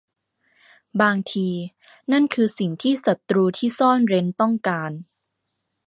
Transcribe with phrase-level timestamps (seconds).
[1.01, 1.49] บางที
[2.11, 4.91] นั่นคือสิ่งที่ศ้ตรูที่ซ่อนเร้นต้องการ